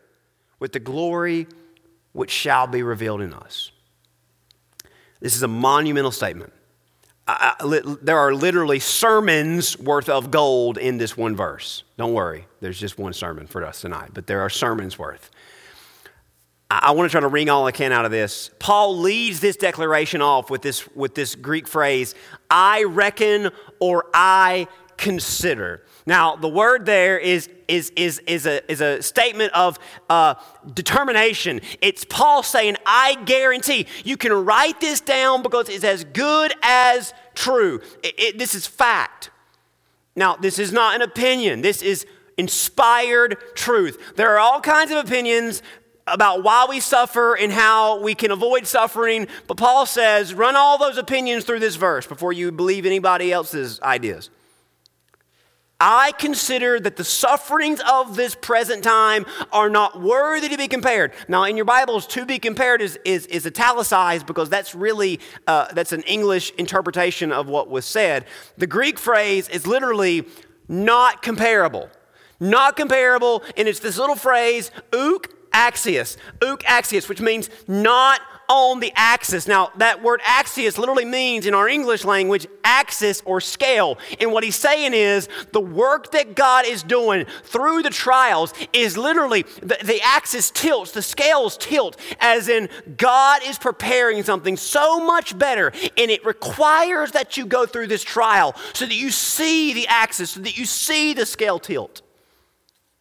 [0.60, 1.48] with the glory
[2.12, 3.72] which shall be revealed in us.
[5.18, 6.52] This is a monumental statement.
[7.26, 11.82] I, I, there are literally sermons worth of gold in this one verse.
[11.96, 15.28] Don't worry, there's just one sermon for us tonight, but there are sermons worth.
[16.70, 18.50] I want to try to wring all I can out of this.
[18.58, 22.14] Paul leads this declaration off with this, with this Greek phrase,
[22.50, 23.50] I reckon
[23.80, 25.82] or I consider.
[26.04, 29.78] Now, the word there is, is, is, is, a, is a statement of
[30.10, 30.34] uh,
[30.74, 31.62] determination.
[31.80, 33.86] It's Paul saying, I guarantee.
[34.04, 37.80] You can write this down because it's as good as true.
[38.02, 39.30] It, it, this is fact.
[40.16, 42.04] Now, this is not an opinion, this is
[42.38, 44.14] inspired truth.
[44.16, 45.62] There are all kinds of opinions
[46.12, 49.28] about why we suffer and how we can avoid suffering.
[49.46, 53.80] But Paul says, run all those opinions through this verse before you believe anybody else's
[53.80, 54.30] ideas.
[55.80, 61.12] I consider that the sufferings of this present time are not worthy to be compared.
[61.28, 65.68] Now, in your Bibles, to be compared is, is, is italicized because that's really, uh,
[65.72, 68.24] that's an English interpretation of what was said.
[68.56, 70.26] The Greek phrase is literally
[70.66, 71.88] not comparable.
[72.40, 78.80] Not comparable, and it's this little phrase, ouk axios, ouk axios, which means not on
[78.80, 79.46] the axis.
[79.46, 83.98] Now, that word axis literally means in our English language axis or scale.
[84.20, 88.96] And what he's saying is the work that God is doing through the trials is
[88.96, 95.04] literally the, the axis tilts, the scales tilt, as in God is preparing something so
[95.04, 95.72] much better.
[95.98, 100.30] And it requires that you go through this trial so that you see the axis,
[100.30, 102.02] so that you see the scale tilt.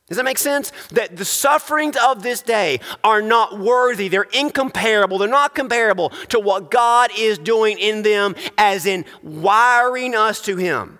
[0.08, 0.72] Does that make sense?
[0.91, 6.39] That the sufferings of this day are not worthy, they're incomparable, they're not comparable to
[6.39, 11.00] what God is doing in them, as in wiring us to Him.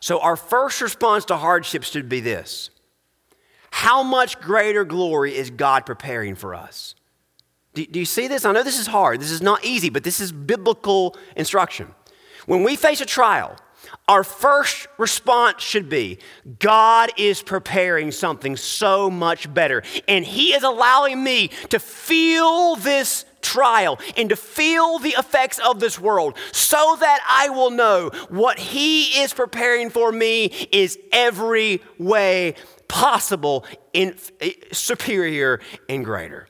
[0.00, 2.70] So, our first response to hardships should be this
[3.70, 6.94] How much greater glory is God preparing for us?
[7.72, 8.44] Do, do you see this?
[8.44, 11.94] I know this is hard, this is not easy, but this is biblical instruction.
[12.44, 13.56] When we face a trial,
[14.08, 16.18] our first response should be
[16.58, 19.82] God is preparing something so much better.
[20.08, 25.78] And He is allowing me to feel this trial and to feel the effects of
[25.78, 31.82] this world so that I will know what He is preparing for me is every
[31.98, 32.54] way
[32.88, 36.48] possible, in, eh, superior and greater.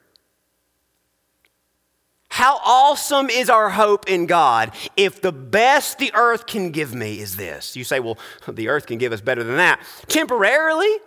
[2.39, 7.19] How awesome is our hope in God if the best the earth can give me
[7.19, 7.75] is this?
[7.75, 8.17] You say, well,
[8.49, 9.81] the earth can give us better than that.
[10.07, 10.99] Temporarily,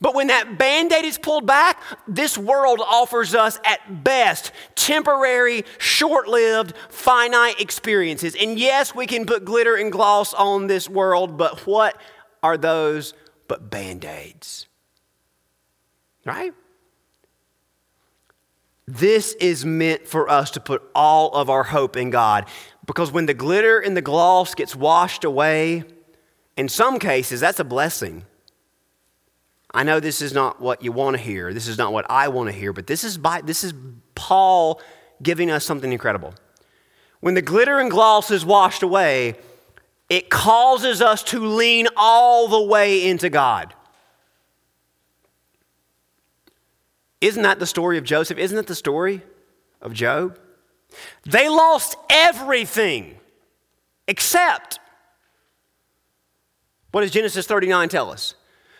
[0.00, 5.64] But when that band aid is pulled back, this world offers us at best temporary,
[5.78, 8.34] short lived, finite experiences.
[8.34, 11.96] And yes, we can put glitter and gloss on this world, but what
[12.42, 13.14] are those
[13.46, 14.66] but band aids?
[16.24, 16.54] Right?
[18.92, 22.44] This is meant for us to put all of our hope in God.
[22.84, 25.84] Because when the glitter and the gloss gets washed away,
[26.58, 28.26] in some cases, that's a blessing.
[29.72, 31.54] I know this is not what you want to hear.
[31.54, 33.72] This is not what I want to hear, but this is, by, this is
[34.14, 34.78] Paul
[35.22, 36.34] giving us something incredible.
[37.20, 39.36] When the glitter and gloss is washed away,
[40.10, 43.72] it causes us to lean all the way into God.
[47.22, 48.36] Isn't that the story of Joseph?
[48.36, 49.22] Isn't that the story
[49.80, 50.40] of Job?
[51.22, 53.16] They lost everything
[54.08, 54.80] except
[56.90, 58.34] what does Genesis 39 tell us?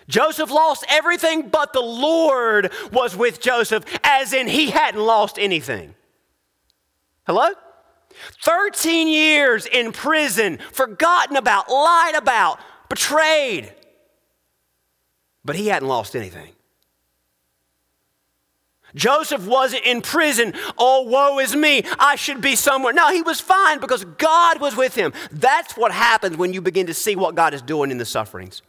[0.08, 5.94] Joseph lost everything, but the Lord was with Joseph, as in he hadn't lost anything.
[7.24, 7.48] Hello?
[8.42, 13.72] 13 years in prison, forgotten about, lied about, betrayed.
[15.44, 16.52] But he hadn't lost anything.
[18.94, 20.54] Joseph wasn't in prison.
[20.78, 21.84] Oh, woe is me.
[21.98, 22.92] I should be somewhere.
[22.92, 25.12] No, he was fine because God was with him.
[25.30, 28.62] That's what happens when you begin to see what God is doing in the sufferings.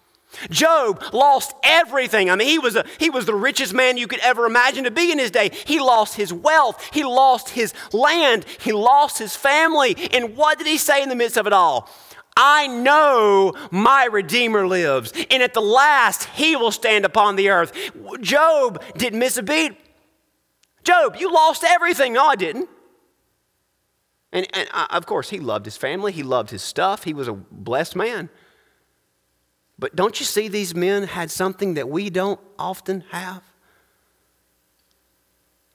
[0.49, 2.29] Job lost everything.
[2.29, 4.91] I mean, he was, a, he was the richest man you could ever imagine to
[4.91, 5.51] be in his day.
[5.65, 9.95] He lost his wealth, he lost his land, he lost his family.
[10.11, 11.89] And what did he say in the midst of it all?
[12.35, 17.71] I know my Redeemer lives, and at the last he will stand upon the earth.
[18.21, 19.73] Job didn't miss a beat.
[20.83, 22.13] Job, you lost everything.
[22.13, 22.69] No, I didn't.
[24.31, 27.27] And, and uh, of course, he loved his family, he loved his stuff, he was
[27.27, 28.29] a blessed man.
[29.77, 33.43] But don't you see these men had something that we don't often have?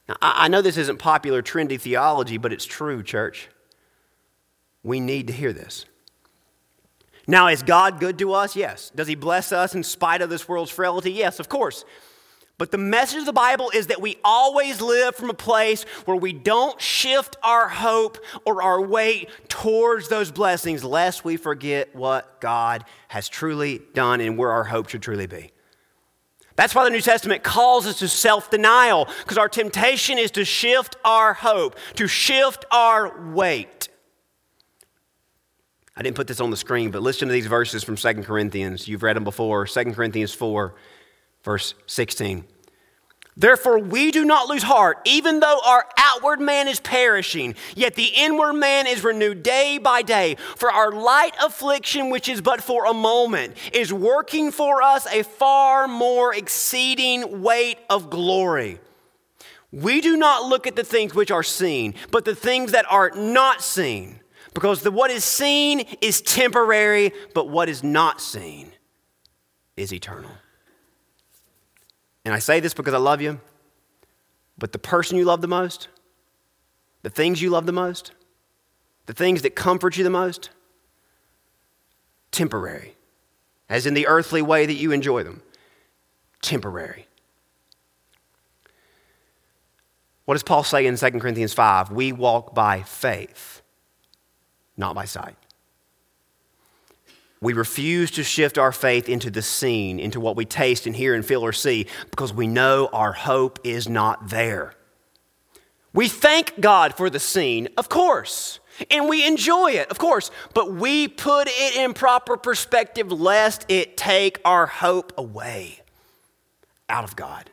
[0.09, 3.49] Now, I know this isn't popular, trendy theology, but it's true, church.
[4.83, 5.85] We need to hear this.
[7.27, 8.57] Now, is God good to us?
[8.57, 8.91] Yes.
[8.95, 11.13] Does He bless us in spite of this world's frailty?
[11.13, 11.85] Yes, of course.
[12.59, 16.17] But the message of the Bible is that we always live from a place where
[16.17, 22.41] we don't shift our hope or our weight towards those blessings, lest we forget what
[22.41, 25.53] God has truly done and where our hope should truly be.
[26.57, 30.45] That's why the New Testament calls us to self denial, because our temptation is to
[30.45, 33.89] shift our hope, to shift our weight.
[35.97, 38.89] I didn't put this on the screen, but listen to these verses from 2 Corinthians.
[38.89, 39.67] You've read them before.
[39.67, 40.75] 2 Corinthians 4
[41.49, 42.45] verse 16.
[43.35, 48.11] Therefore, we do not lose heart, even though our outward man is perishing, yet the
[48.15, 50.37] inward man is renewed day by day.
[50.57, 55.23] For our light affliction, which is but for a moment, is working for us a
[55.23, 58.79] far more exceeding weight of glory.
[59.73, 63.11] We do not look at the things which are seen, but the things that are
[63.17, 64.21] not seen.
[64.53, 68.71] Because the, what is seen is temporary, but what is not seen
[69.79, 70.33] is eternal.
[72.29, 73.41] And I say this because I love you,
[74.59, 75.89] but the person you love the most,
[77.01, 78.13] the things you love the most,
[79.07, 80.51] the things that comfort you the most,
[82.31, 82.97] temporary,
[83.71, 85.41] as in the earthly way that you enjoy them,
[86.43, 87.07] temporary.
[90.27, 91.93] What does Paul say in 2 Corinthians 5?
[91.93, 93.63] We walk by faith,
[94.77, 95.37] not by sight.
[97.41, 101.15] We refuse to shift our faith into the seen, into what we taste and hear
[101.15, 104.75] and feel or see, because we know our hope is not there.
[105.93, 110.73] We thank God for the seen, of course, and we enjoy it, of course, but
[110.73, 115.81] we put it in proper perspective lest it take our hope away
[116.89, 117.51] out of God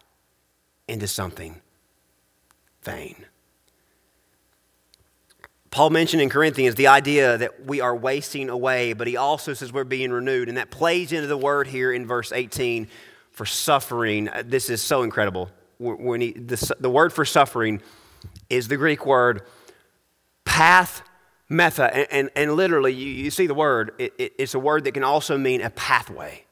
[0.87, 1.61] into something
[2.83, 3.24] vain.
[5.75, 9.73] Paul mentioned in Corinthians the idea that we are wasting away, but he also says
[9.73, 10.47] we're being renewed.
[10.47, 12.87] And that plays into the word here in verse 18
[13.31, 14.29] for suffering.
[14.29, 15.51] Uh, this is so incredible.
[15.77, 17.81] When he, the, the word for suffering
[18.49, 19.41] is the Greek word
[20.45, 21.01] path
[21.51, 21.89] metha.
[21.91, 24.93] And, and, and literally, you, you, see the word, it, it, it's a word that
[24.93, 26.45] can also mean a pathway.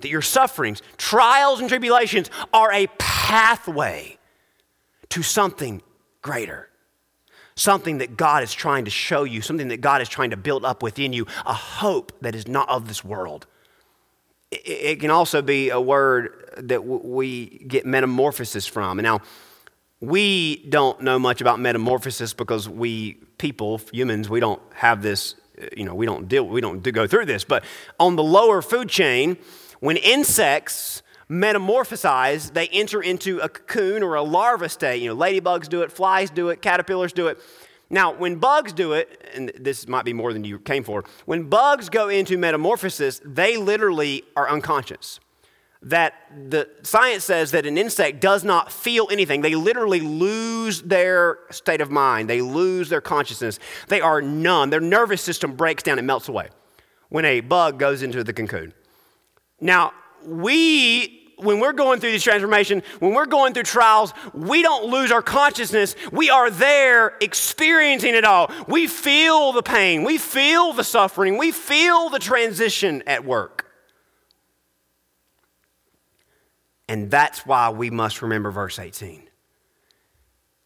[0.00, 4.18] That your sufferings, trials, and tribulations are a pathway
[5.10, 5.80] to something
[6.22, 6.70] greater
[7.54, 10.64] something that God is trying to show you, something that God is trying to build
[10.64, 13.46] up within you, a hope that is not of this world.
[14.50, 18.98] It, can also be a word that we get metamorphosis from.
[18.98, 19.20] And now,
[20.00, 25.66] we don't know much about metamorphosis because we people, humans, we don't have this, uh,
[25.76, 27.44] you know, we don't deal, we don't go through this.
[27.44, 27.64] But
[27.98, 29.36] on the lower food chain,
[29.80, 35.00] when insects metamorphosize, they enter into a cocoon or a larva state.
[35.00, 37.40] You know, ladybugs do it, flies do it, caterpillars do it.
[37.88, 41.44] Now, when bugs do it, and this might be more than you came for, when
[41.44, 45.20] bugs go into metamorphosis, they literally are unconscious.
[45.82, 46.14] That
[46.48, 49.40] the science says that an insect does not feel anything.
[49.40, 53.58] They literally lose their state of mind, they lose their consciousness.
[53.88, 54.70] They are numb.
[54.70, 56.50] Their nervous system breaks down and melts away
[57.08, 58.72] when a bug goes into the cocoon.
[59.60, 59.92] Now,
[60.24, 65.10] we when we're going through this transformation, when we're going through trials, we don't lose
[65.12, 65.94] our consciousness.
[66.12, 68.50] We are there experiencing it all.
[68.68, 73.66] We feel the pain, we feel the suffering, we feel the transition at work.
[76.88, 79.22] And that's why we must remember verse 18.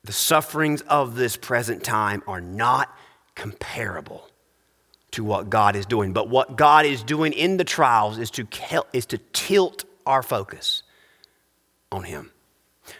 [0.04, 2.96] The sufferings of this present time are not
[3.34, 4.28] comparable
[5.12, 6.12] to what God is doing.
[6.12, 8.46] But what God is doing in the trials is to,
[8.92, 10.82] is to tilt our focus
[11.92, 12.32] on Him.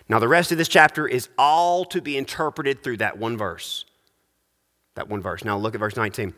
[0.09, 3.85] Now, the rest of this chapter is all to be interpreted through that one verse.
[4.95, 5.45] That one verse.
[5.45, 6.35] Now, look at verse 19.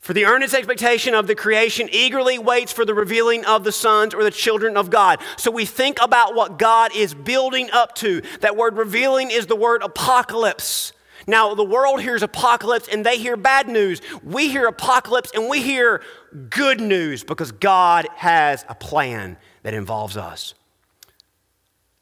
[0.00, 4.14] For the earnest expectation of the creation eagerly waits for the revealing of the sons
[4.14, 5.20] or the children of God.
[5.36, 8.22] So we think about what God is building up to.
[8.40, 10.92] That word revealing is the word apocalypse.
[11.26, 14.00] Now, the world hears apocalypse and they hear bad news.
[14.22, 16.00] We hear apocalypse and we hear
[16.48, 19.36] good news because God has a plan
[19.68, 20.54] that involves us.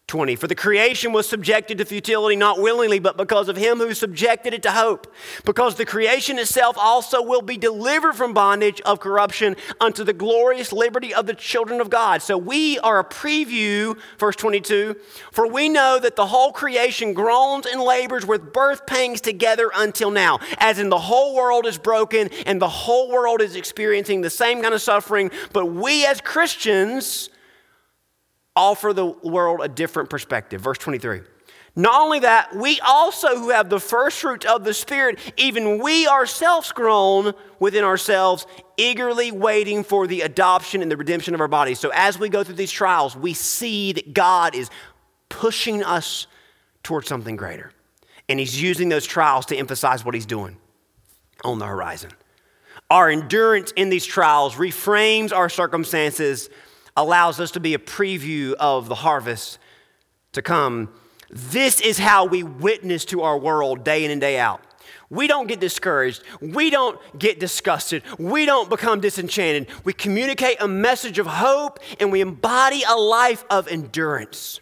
[0.07, 0.37] 20.
[0.37, 4.55] For the creation was subjected to futility not willingly, but because of him who subjected
[4.55, 5.13] it to hope.
[5.45, 10.73] Because the creation itself also will be delivered from bondage of corruption unto the glorious
[10.73, 12.23] liberty of the children of God.
[12.23, 14.95] So we are a preview, verse 22.
[15.33, 20.13] For we know that the whole creation groans and labors with birth pangs together until
[20.13, 20.39] now.
[20.59, 24.63] As in the whole world is broken and the whole world is experiencing the same
[24.63, 27.29] kind of suffering, but we as Christians,
[28.57, 30.61] offer the world a different perspective.
[30.61, 31.21] Verse 23.
[31.79, 36.09] Not only that, we also who have the first fruit of the Spirit, even we
[36.09, 38.47] ourselves groan within ourselves,
[38.79, 41.79] eagerly waiting for the adoption and the redemption of our bodies.
[41.79, 44.71] So as we go through these trials, we see that God is
[45.29, 46.27] pushing us
[46.83, 47.73] towards something greater.
[48.27, 50.57] And He's using those trials to emphasize what He's doing
[51.45, 52.11] on the horizon.
[52.89, 56.49] Our endurance in these trials reframes our circumstances
[56.97, 59.59] allows us to be a preview of the harvest
[60.33, 60.89] to come.
[61.31, 64.61] This is how we witness to our world day in and day out.
[65.09, 66.23] We don't get discouraged.
[66.41, 68.03] We don't get disgusted.
[68.19, 69.69] We don't become disenchanted.
[69.85, 74.61] We communicate a message of hope and we embody a life of endurance.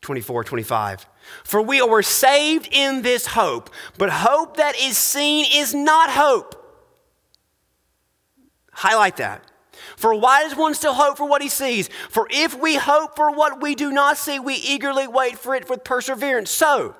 [0.00, 1.06] 24, 25.
[1.44, 6.60] For we were saved in this hope, but hope that is seen is not hope.
[8.72, 9.44] Highlight that.
[9.96, 11.88] For why does one still hope for what he sees?
[12.10, 15.68] For if we hope for what we do not see, we eagerly wait for it
[15.68, 16.50] with perseverance.
[16.50, 16.96] So,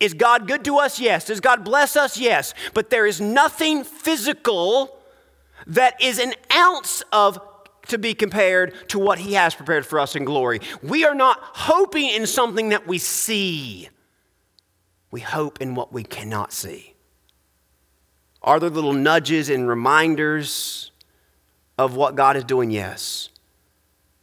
[0.00, 1.00] is God good to us?
[1.00, 1.26] Yes.
[1.26, 2.18] Does God bless us?
[2.18, 2.54] Yes.
[2.72, 4.98] But there is nothing physical
[5.66, 7.38] that is an ounce of
[7.88, 10.60] to be compared to what he has prepared for us in glory.
[10.82, 13.88] We are not hoping in something that we see.
[15.10, 16.94] We hope in what we cannot see.
[18.42, 20.92] Are there little nudges and reminders
[21.78, 23.30] of what God is doing, yes.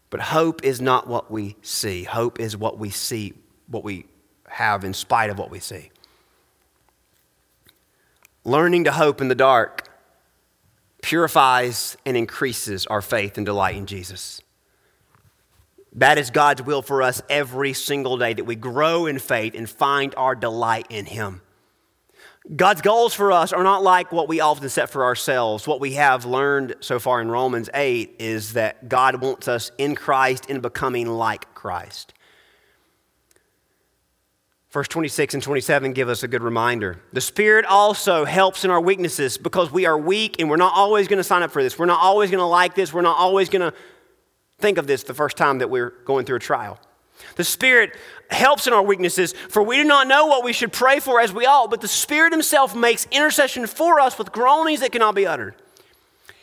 [0.10, 2.04] But hope is not what we see.
[2.04, 3.34] Hope is what we see,
[3.68, 4.06] what we
[4.48, 5.92] have in spite of what we see.
[8.44, 9.88] Learning to hope in the dark
[11.02, 14.42] purifies and increases our faith and delight in Jesus.
[15.94, 19.70] That is God's will for us every single day that we grow in faith and
[19.70, 21.42] find our delight in Him.
[22.56, 25.68] God's goals for us are not like what we often set for ourselves.
[25.68, 29.94] What we have learned so far in Romans 8 is that God wants us in
[29.94, 32.14] Christ in becoming like Christ.
[34.72, 37.00] Verse 26 and 27 give us a good reminder.
[37.14, 41.08] The Spirit also helps in our weaknesses because we are weak and we're not always
[41.08, 41.78] going to sign up for this.
[41.78, 42.92] We're not always going to like this.
[42.92, 43.78] We're not always going to
[44.60, 46.80] think of this the first time that we're going through a trial.
[47.36, 47.98] The Spirit
[48.32, 51.34] helps in our weaknesses, for we do not know what we should pray for as
[51.34, 55.26] we ought, but the Spirit Himself makes intercession for us with groanings that cannot be
[55.26, 55.56] uttered.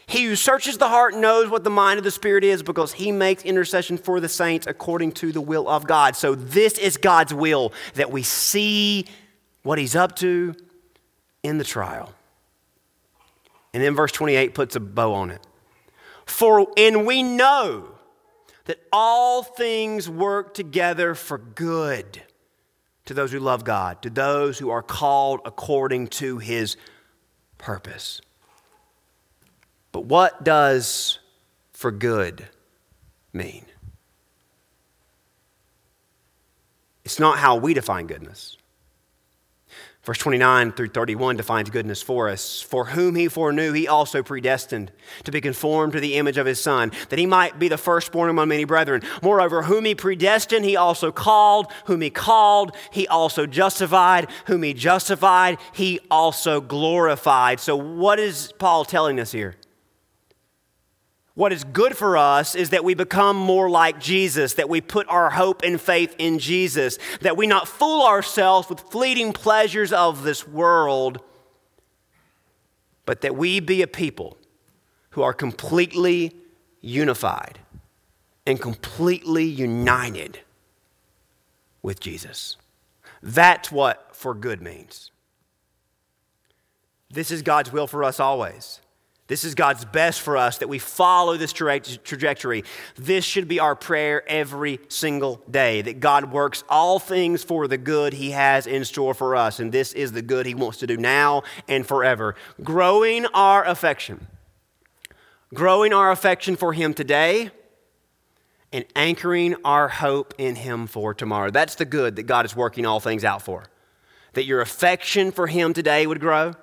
[0.06, 3.12] He who searches the heart knows what the mind of the Spirit is because He
[3.12, 6.16] makes intercession for the saints according to the will of God.
[6.16, 9.06] So, this is God's will that we see
[9.62, 10.54] what He's up to
[11.42, 12.12] in the trial.
[13.74, 15.46] And then verse 28 puts a bow on it.
[16.24, 17.97] For, and we know
[18.68, 22.22] that all things work together for good
[23.06, 26.76] to those who love God, to those who are called according to his
[27.56, 28.20] purpose.
[29.90, 31.18] But what does
[31.72, 32.46] for good
[33.32, 33.64] mean?
[37.06, 38.58] It's not how we define goodness.
[40.08, 42.62] Verse 29 through 31 defines goodness for us.
[42.62, 44.90] For whom he foreknew, he also predestined
[45.24, 48.30] to be conformed to the image of his Son, that he might be the firstborn
[48.30, 49.02] among many brethren.
[49.20, 51.70] Moreover, whom he predestined, he also called.
[51.84, 54.30] Whom he called, he also justified.
[54.46, 57.60] Whom he justified, he also glorified.
[57.60, 59.56] So, what is Paul telling us here?
[61.38, 65.06] What is good for us is that we become more like Jesus, that we put
[65.06, 70.24] our hope and faith in Jesus, that we not fool ourselves with fleeting pleasures of
[70.24, 71.22] this world,
[73.06, 74.36] but that we be a people
[75.10, 76.34] who are completely
[76.80, 77.60] unified
[78.44, 80.40] and completely united
[81.82, 82.56] with Jesus.
[83.22, 85.12] That's what for good means.
[87.08, 88.80] This is God's will for us always.
[89.28, 92.64] This is God's best for us that we follow this tra- trajectory.
[92.96, 97.76] This should be our prayer every single day that God works all things for the
[97.76, 99.60] good He has in store for us.
[99.60, 102.36] And this is the good He wants to do now and forever.
[102.64, 104.26] Growing our affection,
[105.52, 107.50] growing our affection for Him today,
[108.72, 111.50] and anchoring our hope in Him for tomorrow.
[111.50, 113.64] That's the good that God is working all things out for.
[114.32, 116.54] That your affection for Him today would grow,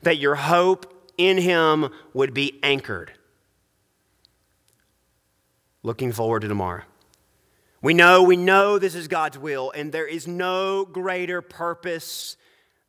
[0.00, 3.12] that your hope in him would be anchored.
[5.82, 6.82] Looking forward to tomorrow.
[7.82, 12.38] We know, we know this is God's will, and there is no greater purpose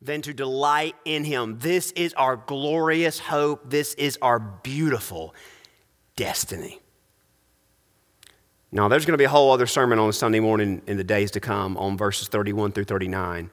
[0.00, 1.58] than to delight in Him.
[1.58, 3.68] This is our glorious hope.
[3.68, 5.34] This is our beautiful
[6.16, 6.80] destiny.
[8.72, 11.30] Now, there's going to be a whole other sermon on Sunday morning in the days
[11.32, 13.50] to come on verses 31 through 39.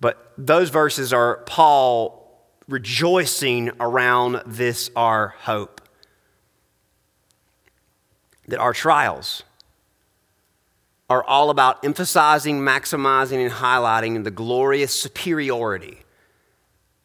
[0.00, 2.17] But those verses are Paul
[2.68, 5.80] rejoicing around this, our hope.
[8.46, 9.42] That our trials
[11.10, 15.98] are all about emphasizing, maximizing, and highlighting the glorious superiority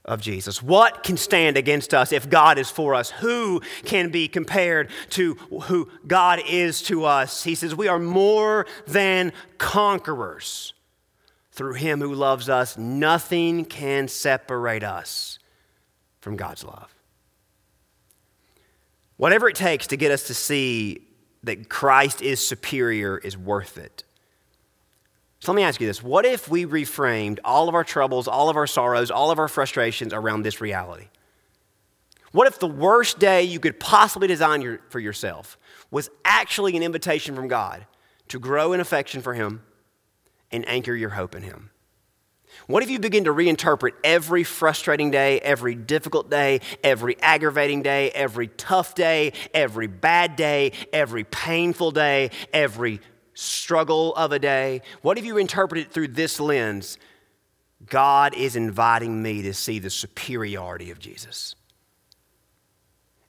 [0.05, 0.61] of Jesus.
[0.61, 3.09] What can stand against us if God is for us?
[3.09, 7.43] Who can be compared to who God is to us?
[7.43, 10.73] He says, We are more than conquerors
[11.51, 12.77] through Him who loves us.
[12.77, 15.39] Nothing can separate us
[16.23, 16.95] from God's love.
[19.17, 21.05] Whatever it takes to get us to see
[21.43, 24.03] that Christ is superior is worth it.
[25.39, 28.49] So let me ask you this what if we reframed all of our troubles, all
[28.49, 31.09] of our sorrows, all of our frustrations around this reality?
[32.31, 35.57] What if the worst day you could possibly design your, for yourself
[35.91, 37.85] was actually an invitation from God
[38.29, 39.61] to grow in affection for Him
[40.51, 41.69] and anchor your hope in Him?
[42.67, 48.11] What if you begin to reinterpret every frustrating day, every difficult day, every aggravating day,
[48.11, 53.01] every tough day, every bad day, every painful day, every
[53.33, 54.81] struggle of a day?
[55.01, 56.97] What if you interpret it through this lens?
[57.85, 61.55] God is inviting me to see the superiority of Jesus.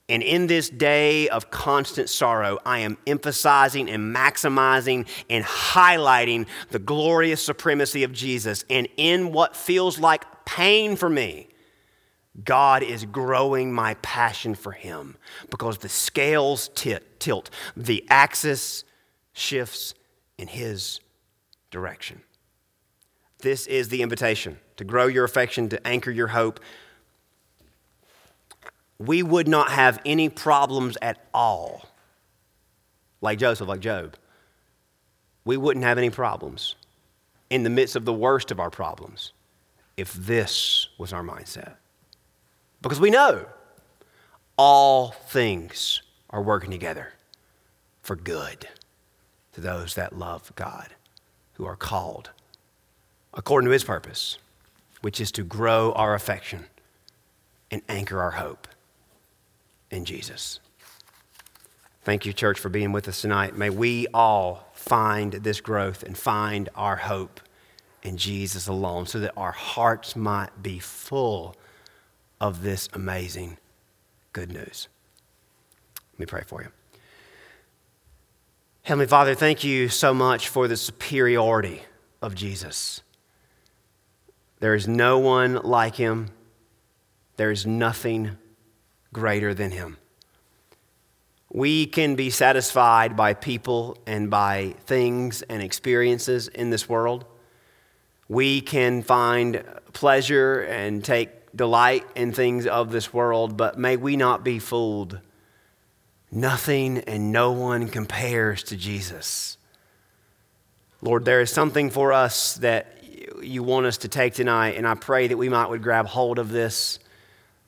[0.08, 6.78] And in this day of constant sorrow, I am emphasizing and maximizing and highlighting the
[6.78, 8.64] glorious supremacy of Jesus.
[8.68, 11.48] And in what feels like pain for me,
[12.42, 15.16] God is growing my passion for Him
[15.50, 18.84] because the scales tilt, the axis
[19.32, 19.94] shifts
[20.36, 21.00] in His
[21.70, 22.22] direction.
[23.38, 26.60] This is the invitation to grow your affection, to anchor your hope,
[29.06, 31.86] we would not have any problems at all,
[33.20, 34.16] like Joseph, like Job.
[35.44, 36.74] We wouldn't have any problems
[37.50, 39.32] in the midst of the worst of our problems
[39.96, 41.74] if this was our mindset.
[42.80, 43.46] Because we know
[44.56, 47.12] all things are working together
[48.02, 48.68] for good
[49.52, 50.88] to those that love God,
[51.54, 52.30] who are called
[53.32, 54.38] according to his purpose,
[55.00, 56.66] which is to grow our affection
[57.70, 58.68] and anchor our hope
[59.94, 60.60] in Jesus.
[62.02, 63.56] Thank you, church, for being with us tonight.
[63.56, 67.40] May we all find this growth and find our hope
[68.02, 71.56] in Jesus alone so that our hearts might be full
[72.40, 73.56] of this amazing
[74.34, 74.88] good news.
[76.12, 76.68] Let me pray for you.
[78.82, 81.82] Heavenly Father, thank you so much for the superiority
[82.20, 83.00] of Jesus.
[84.60, 86.28] There is no one like him,
[87.36, 88.36] there is nothing
[89.14, 89.96] greater than him.
[91.50, 97.24] We can be satisfied by people and by things and experiences in this world.
[98.28, 104.16] We can find pleasure and take delight in things of this world, but may we
[104.16, 105.20] not be fooled.
[106.30, 109.56] Nothing and no one compares to Jesus.
[111.00, 112.98] Lord, there is something for us that
[113.40, 116.38] you want us to take tonight, and I pray that we might would grab hold
[116.40, 116.98] of this,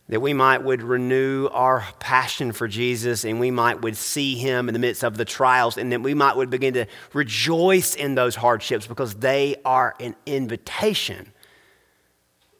[0.08, 4.68] that we might would renew our passion for Jesus, and we might would see him
[4.68, 8.14] in the midst of the trials, and that we might would begin to rejoice in
[8.14, 11.32] those hardships because they are an invitation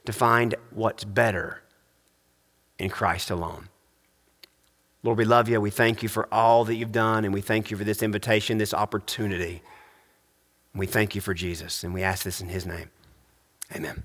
[0.07, 1.63] to find what's better
[2.79, 3.69] in Christ alone.
[5.03, 5.61] Lord, we love you.
[5.61, 8.59] We thank you for all that you've done, and we thank you for this invitation,
[8.59, 9.63] this opportunity.
[10.75, 12.91] We thank you for Jesus, and we ask this in his name.
[13.75, 14.03] Amen.